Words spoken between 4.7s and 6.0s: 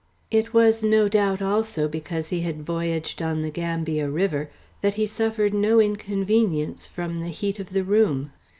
that he suffered no